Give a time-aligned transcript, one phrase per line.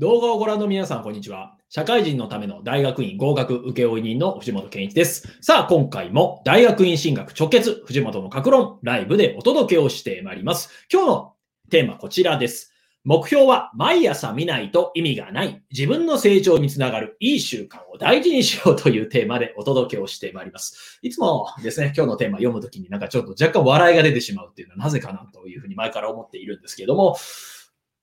[0.00, 1.58] 動画をご覧の皆さん、こんにちは。
[1.68, 5.28] 社会人のための大学院合格請負人の藤本健一です。
[5.42, 10.70] さあ、今回も大学院進学直結、藤本の格論、ライブでお届けをしてまいります。
[10.90, 11.32] 今日の
[11.68, 12.72] テーマ、こちらです。
[13.04, 15.62] 目標は毎朝見ないと意味がない。
[15.70, 20.98] 自分の成長につながるいい習慣を大事にしようというテーマでお届けをしてまいります。
[21.02, 27.18] いつもですね、今日のテーマ読むときになんかちょっと若干笑いが出てしまうっていうのはなぜかなというふうに前から思っているんですけれども、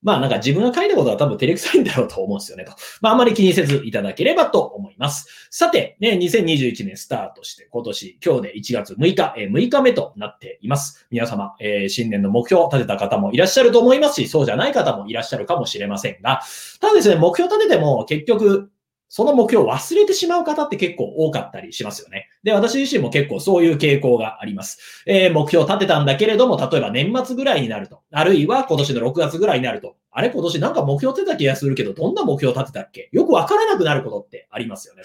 [0.02, 2.72] まあなんか自分が書いたことは多分照れくさいんだろうと思うんですよねと。
[3.00, 5.48] まああまり気にせずいただければと思います。
[5.50, 11.06] さて、ね、2021年スタートして今年、今日で1月6日、えー6日目となっています。
[11.10, 16.42] 皆様、えー新年の目標を立てた方もいらっしゃると思いますし、そうじゃない方もいらっしゃるかもしれませんが、
[16.80, 18.70] ただですね、目標立てても結局、
[19.08, 22.28] その目標を忘れてしまう方って結構多かったりしますよね。
[22.42, 25.02] で、私自身も結構そういう傾向があります。
[25.06, 33.08] えー目標を立てたんだけれども、例えば年末ぐらいになると、あるいは今年の6月ぐらいになると、あれ今年なんか目標立てた気がするけど、どんな目標立てたっけ？
[33.12, 35.04] よくわからなくなることってありますよね。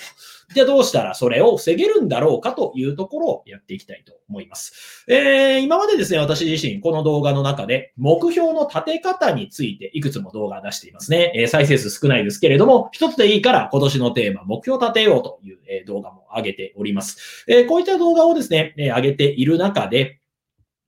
[0.55, 5.05] じゃあどうしたらそれを防げるんだろうかというところをやっていきたいと思います。
[5.07, 11.31] えー今までですね、私自身この動画の中で目標の立て方についていくつも動画出していますね。
[11.35, 17.45] えー再生数少ないですけれども、一つでいいから今年のテーマ、目標立てようという、動画も上げております。
[17.47, 20.19] えーこういった動画をですね、上げている中で、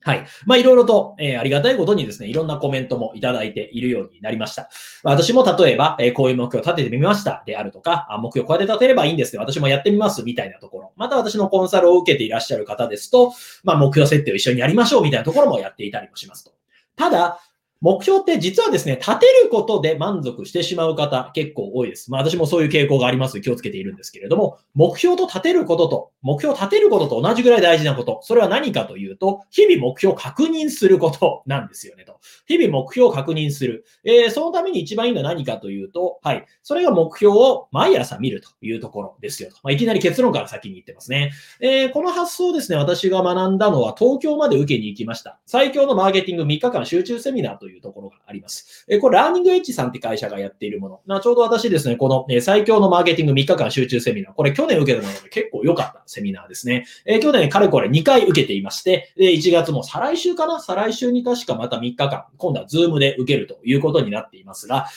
[0.05, 0.25] はい。
[0.45, 4.69] まあ、いろいろと、えーありがたいことにですね、いろんなコメントもいただいているようになりました。
[5.01, 9.41] 私も例えば、えーこういう目標を立ててみましたであるとか、あ目標こうやって立てればいいんですけど。
[9.41, 10.91] 私もやってみますみたいなところ。
[10.95, 13.33] また私のコンサルを受けていらっしゃる方ですと、
[13.63, 16.51] まあ、目標設定を一緒にやりましょうみたいなところもやっていたりもしますと。
[16.95, 17.39] ただ、
[17.81, 22.09] 目標って実はですね、立てることで満足してしまう方結構多いです。
[22.11, 32.19] まあ私もそういう傾向があります気をつけているんですけれども、目標と立てることと、目標を立てることと同じぐらい大事なこと、それは何かというと、日々目標を確認することなんですよねと。
[32.47, 33.85] 日々目標を確認する。
[34.03, 36.45] えーそのために一番いいのは何かというと、はい。
[36.63, 39.57] それが目標を毎朝見るというところですよと。
[39.63, 41.31] まあ、いきなり結論から先に言ってますね。
[41.59, 45.39] えーこの発想ですね、私が学んだのは東京まで受けに行きました。
[45.45, 48.85] 最強のマーケティング3日間集中セミナーというというところがあります。
[48.87, 51.01] えこれ、ラーニングエッジさんって会社がやっているもの。
[51.05, 54.33] な、ちょうど私ですね、この、え最強のマーケティング3日間集中セミナー。
[54.33, 56.85] これ去年受けたので結構良かったセミナーですね。
[57.05, 60.61] え去年かれこれ2回受けていまして、で、1月も再来週かな？
[60.61, 64.87] 再来週に確かまた3日間、今度は Zoom で受けるということになっていますが、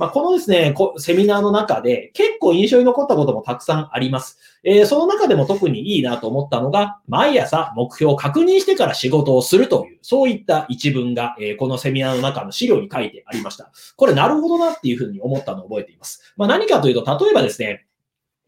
[0.00, 4.38] まあ、このですね、セミナーの中で結構印象に残ったこともたくさんあります。
[4.64, 13.70] えーその中でも特にいいなと思ったのが、毎朝目標を確認してから仕事をするという、そういった一文が、えーこのセミナーの中の資料に書いてありました。
[13.96, 16.32] これなるほどなっていうふうに思ったのを覚えています。
[16.38, 17.84] まあ、何かというと、例えばですね、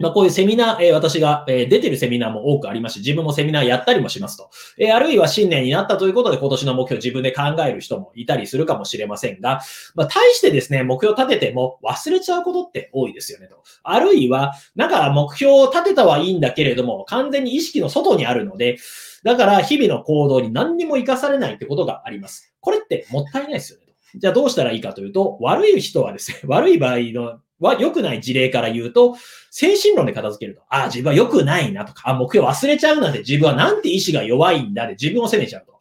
[0.02, 4.50] まあ、こういうセミナー、えー私が、えー出てるセミナーも多くありますし、自分もセミナーやったりもしますと。
[4.76, 9.60] えーあるいは新年になったということで今年の目標を自分で考える人もいたりするかもしれませんが、
[9.94, 13.62] まあ、対してですね、目標を立てても忘れちゃうことって多いですよねと。
[13.84, 18.78] あるいは、なんか目標を立てたはいいんだけれども、完全に意識の外にあるので、
[19.22, 22.52] だから日々の行動に何にも活かされないってことがあります。
[22.60, 23.92] これってもったいないですよねと。
[24.18, 29.16] じゃあどうしたらいいかというと、悪い人はですね、悪い場合のは良くない事例から言うと、
[29.50, 35.72] 精神論で片付けると、ああ、自分は良くないなとか、あ目標忘れちゃうなんて自分はなんて意志が弱いんだで自分を責めちゃうと。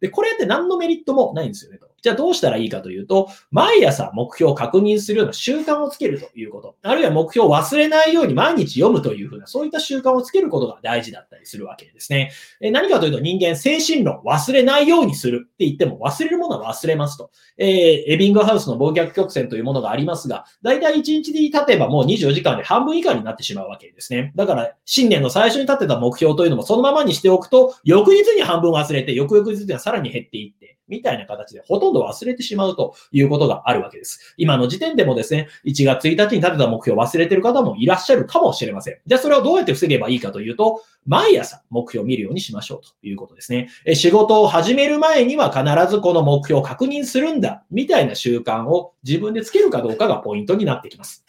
[0.00, 1.88] で、これって何のメリットもないんですよねと。
[2.06, 6.76] じゃあどうしたらいいかというと、毎朝目標を確認するような習慣をつけるということ。
[6.82, 12.30] あるいは目標を忘れないように毎日読むというふうな、そういった習慣をつけることが大事だったりするわけですね。
[12.60, 17.32] え何かというと人間精神論、忘れないようにするって言っても忘れるものは忘れますと。
[17.58, 24.32] えーエビングハウスの忘却曲線というものがありますが、だいたい1日で経てばもう24時間で半分以下になってしまうわけですね。
[24.36, 34.34] だから、新年の最初に立てた目標というのもそのままにしておくと、翌日に半分忘れて、翌々日にはさらに減っていって、みたいな形でほとんど忘れてしまうということがあるわけです。
[34.36, 38.98] 今の時点でもですね、1月1日に立てた目標を忘れてる方もいらっしゃるかもしれません。
[39.06, 43.68] じゃあそれをどうやって防げばいいかというと、毎朝目標を見るようにしましょうということですね。
[43.84, 51.24] え仕事を始める前には必ずこの目標を確認するんだ、みたいな習慣を自分でつけるかどうかがポイントになってきます。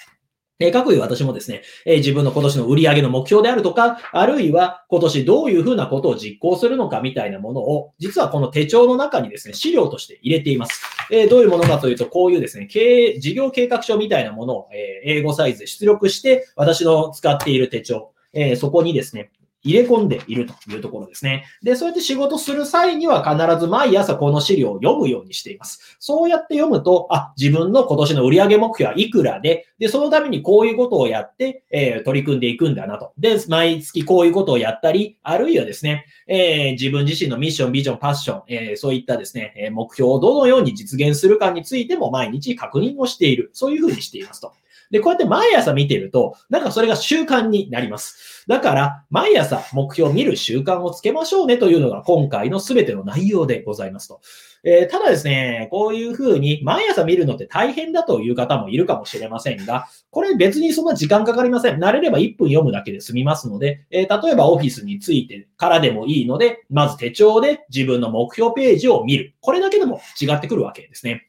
[0.59, 10.81] えー、各位私もですね、え自分の今年の売り上げの目標であるとか、あるいは今年どういうふうなことを実行するのかみたいなものを、実はこの手帳の中にですね、資料として入れています。
[11.12, 19.31] えどういうものかというと、こういうですね、経営、事業計画書みたいなものを、え英語サイズで出力して、私の使っている手帳、えそこにですね、
[19.67, 21.45] 入れ込んでいるというところですね。
[21.61, 25.97] で、そうやって仕事する際には必ず毎朝この資料を読むようにしています。
[25.99, 33.13] そうやって読むと、あ、自分の今年の売上目標はいくらで、で、そのためにこういうことをやって、えー、取り組んでいくんだなと。
[33.17, 43.49] で、毎月こういうことをやったり、あるいはですね、えー、自分自身のミッション、ビジョン、パッション、えー、そういったですね、目標をどのように実現するかについても毎日確認をしている。
[43.53, 44.53] そういうふうにしていますと。
[44.91, 48.36] で、こうやって毎朝見てると、なんかそれが習慣になります。
[48.47, 54.21] だから、毎朝目標を見る習慣をつけましょうねというのが今回の全ての内容でございますと。
[54.63, 61.77] えー、ただですね、こういうふうに毎朝見るのって大変だという方もいるかもしれませんが、これ別にそんな時間かかりません。
[61.77, 69.35] 慣れれば1分読むだけで済みますので、えー、例えばオフィスについてからでもいいので、まず手帳で自分の目標ページを見る。
[69.41, 71.27] これだけでも違ってくるわけですね。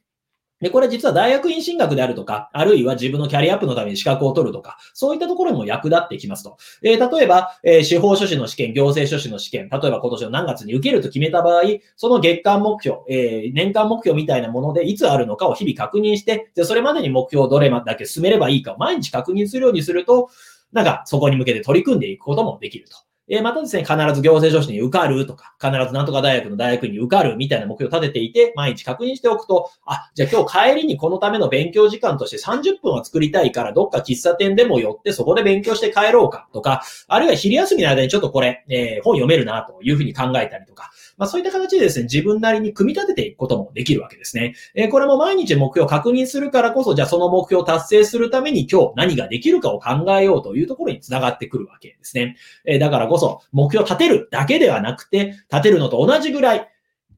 [0.61, 6.57] で、これ実は大学院進学であるとか、あるいは自分のキャリアアップのために資格を取るとか、そういったところにも役立ってきますと。
[6.81, 11.61] えー、例えば、えー、司法書士の試験、行政書士の試験、例えば今年の何月に受けると決めた場合、
[11.95, 20.29] その月間目標、えー、年間目標みたいなものでいつあるのかを日々確認して、で、それまでに目標をどれだけ進めればいいかを毎日確認するようにすると、
[20.71, 23.08] なんかそこに向けて取り組んでいくこともできると。
[23.29, 44.55] えまたですね、必ず行政書士に受かるとか、必ずなんとか大学の大学に受かるみたいな目標を立てていて、毎日確認しておくと、あ、じゃあ今日帰りにこのための勉強時間として30分は作りたいから、どっか喫茶店でも寄ってそこで勉強して帰ろうかとか、あるいは昼休みの間にちょっとこれ、えー、本読めるなというふうに考えたりとか、まあそういった形でですね、自分なりに組み立てていくこともできるわけですね。
[44.73, 52.37] えー、これも毎日目標を確認するからこそ、じゃあその目標を達成するために今日何ができるかを考えようというところにつながってくるわけですね。
[52.65, 56.69] えー、だからこそ、目標を立てるだけではなくて、立てるのと同じぐらい、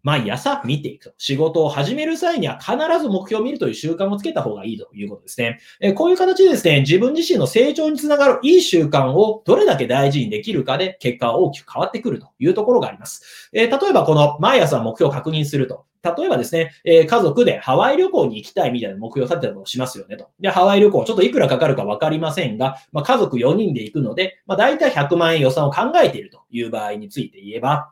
[0.03, 1.13] 毎朝見ていくと。
[1.17, 5.59] 仕事を始める際には必ず目標を見るという習慣をつけた方がいいということですね。
[5.79, 13.49] えこういう形でですね、自分自身の成長につながるいい習慣をどれだけ大事にできるかで結果は大きく変わってくるというところがあります。
[13.53, 15.85] え例えばこの毎朝目標を確認すると。
[16.03, 20.29] 例えばですね、え家族でハワイ旅行に行きたいみたいな目標を立てたとしますよねと。
[20.39, 27.91] で、ハワイ旅行、ちょっといくらかかるかわかりませんが、まあ、家族4人で行くので、まあ、大体100万円予算を考えているという場合について言えば、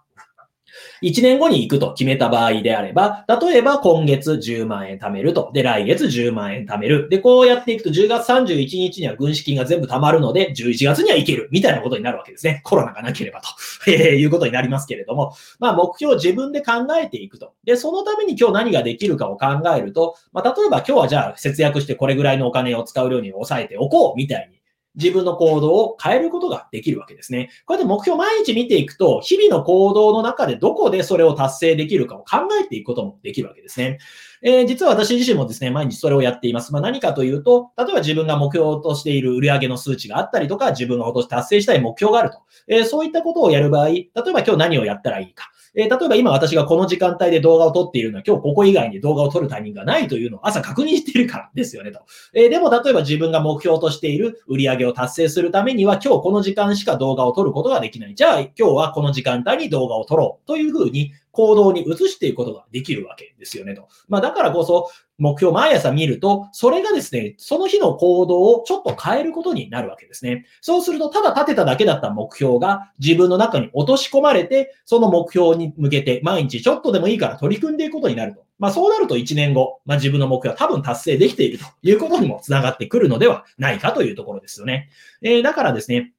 [1.01, 5.51] 1年後に行くと決めた場合であれば、例えば今月10万円貯めると。
[5.53, 7.07] で、来月10万円貯める。
[7.09, 11.49] で、こうやっていくと10月31日には軍資金が全部貯まるので、11月には行ける。
[11.51, 12.61] みたいなことになるわけですね。
[12.63, 13.49] コロナがなければと、
[13.91, 17.53] え、いうことになりますけれども、まあ目標を自分で考えていくと。
[17.63, 24.58] で、そのために今日何ができるかを考えると、まあ例えば今日はじゃあ節約してこれぐらいのお金を使う量に抑えておこうみたいに
[25.01, 27.49] 自分の行動を変えることができるわけですね。
[27.65, 33.99] こうやって目標を毎日見ていくと、日々の行動の中でどこでそれを達成できるかを考えていくこともできるわけですね。
[34.41, 36.71] えー、実は私自身もですね、毎日それをやっています。
[36.73, 42.39] まあ、何かというと、例えば自分が目標としている売上の数値があったりとか、自分が今年達成したい目標があると。
[42.67, 45.51] えー、そういったことをやる場合、例えば今日何をやったらいいか。
[45.75, 52.01] えー、例えば今私がこの時間帯で動画を撮っているのは今日ここ以外に動画を撮るタイミングがないというのを朝確認しているからですよねと。
[52.33, 58.15] えー、でも例えば自分が目標としている売り上げを達成するためには今日この時間しか動画を撮ることができない。
[58.15, 63.87] じゃあ今日はこの時間帯に動画を撮ろうというふうに行動に移していくことができるわけですよねと。
[64.07, 64.89] まあだからこそ
[65.19, 70.45] 目標を毎朝見ると、それがですね、その日の行動をちょっと変えることになるわけですね。
[70.61, 78.45] そうすると、ただ立てただけだった目標が自分の中に落とし込まれて、その目標に向けて毎日ちょっとでもいいから取り組んでいくことになると。
[78.57, 84.89] まあそうなると1年後、まあ自分の目標は多分達成できているということにもつながってくるのではないかというところですよね。
[85.21, 86.13] えー、だからですね、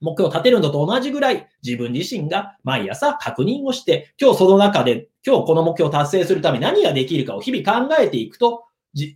[0.00, 8.64] 目標を立てるのと同じぐらい自分自身が毎朝確認をして、今日その中で、今日この目標を達成するために何ができるかを日々考えていくと、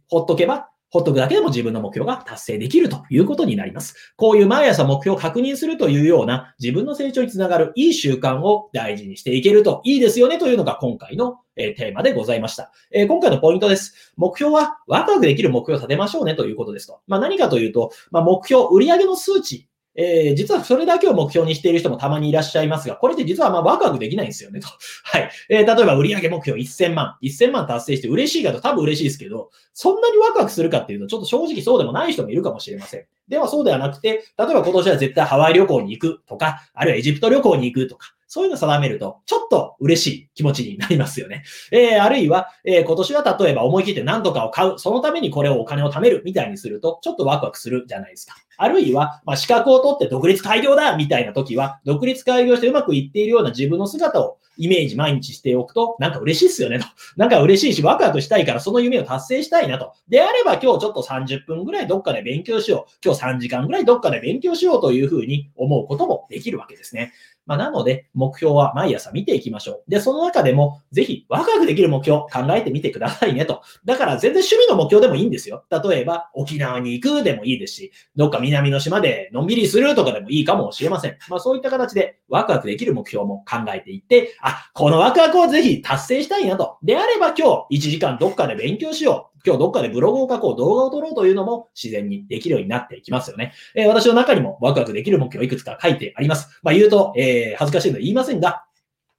[0.09, 4.15] ほっとけば、ほっとくだけでも自分の目標が達成できるということになります。
[4.17, 12.71] こういう毎朝目標を確認するというような自分の成長につながるいい習慣を大事にしていけるといいですよねというのが今回のテーマでございました。
[12.93, 14.15] え今回のポイントです。
[14.17, 17.01] 目標はワクワクできる目標を立てましょうねということですと。
[17.09, 24.69] まあ、何かというと、まあ、目標、売上の数値えー、実はそれだけを目標にしている人もたまにいらっしゃいますが、これって実はまあワクワクできないんですよねと。
[25.05, 25.31] はい。
[25.49, 27.17] えー、例えば売上目標1000万。
[27.23, 33.05] 1000万達成して嬉しいかと多分嬉しいですけど、そんなにワクワクするかっていうと、ちょっと正直そうでもない人もいるかもしれません。
[33.29, 41.45] ではそうではなくて、例えば今年は絶対ハワイ旅行に行くとか、あるいはエジプト旅行に行くとか、そういうのを定めると、ちょっと嬉しい気持ちになりますよね。
[41.71, 48.35] えー、あるいは、えー、今年は例えば思い切って何とかを買う、そのためにこれをお金を貯めるみたいにすると、ちょっとワクワクするじゃないですか。
[48.57, 56.87] あるいは、まあ、資格を取って独立開業だみたいな時は、独立開業してうまくいっているような自分の姿をイメージ毎日しておくと、なんか嬉しいっすよねと。
[57.17, 59.93] なんか嬉しいし、ワクワクしたいからその夢を達成したいなと。
[60.09, 62.93] であれば今日ちょっと30分ぐらいどっかで勉強しよう。
[63.05, 67.13] 今日3時間ぐらいどっかで勉強しようというふうに思うこともできるわけですね。
[67.47, 69.91] まあ、なので、目標は毎朝見ていきましょう。
[69.91, 73.63] で、その中でも、ぜひ、ワクワクできる目標、考えてみてくださいねと。
[73.85, 75.65] だから、全然趣味の目標でもいいんですよ。
[75.71, 81.19] 例えば、沖縄に行くでもいいですし、どっか南の島でのんびりするとかでもいいかもしれません。
[81.29, 86.79] まあ、そういった形で、ワクワクできる目標も考えていって、あ、このワクワクをぜひ達成したいなと。
[86.83, 89.34] であれば、今日、1時間どっかで勉強しよう。
[89.45, 93.53] 今日どっかでブログを書こう、動画を撮ろうというのも自然にできるようになっていきますよね。
[93.75, 96.61] えー、私の中にもワクワクできる目標いくつか書いてあります。
[96.63, 98.65] まあ言うと、えー、恥ずかしいので言いませんが、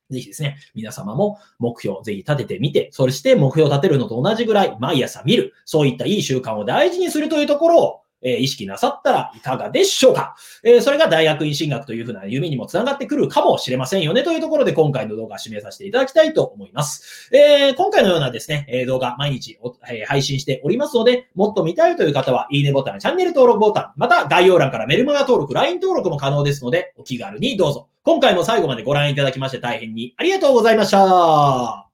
[0.10, 10.36] ぜひですね、皆様も目標をぜひ立ててみて、そして目標を立てるのと同じぐらい毎朝見る、そういったいい習慣を大事にするというところをえ意識なさったらいかがでしょうか？
[10.64, 17.30] えそれが大学院進学というふうな夢にもつながってくるかもしれませんよねというところで今回の動画を締めさせていただきたいと思います。
[17.32, 27.90] え、今回のようなですね、え動画毎日え配信しておりますので、もっと見たいという方は、いいねボタン、チャンネル登録ボタン、また概要欄からメルマガ登録、LINE 登録も可能ですので、お気軽にどうぞ。
[28.04, 31.85] 今回も最後までご覧いただきまして大変にありがとうございました。